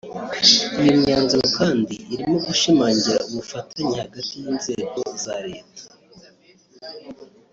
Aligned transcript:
Iyo 0.81 0.93
myanzuro 1.01 1.45
kandi 1.59 1.93
irimo 2.13 2.37
‘gushimangira 2.47 3.17
ubufatanye 3.29 3.95
hagati 4.03 4.33
y’Inzego 4.43 4.99
za 5.23 5.35
Leta 5.47 5.83